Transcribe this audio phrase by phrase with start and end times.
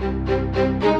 [0.00, 0.97] Música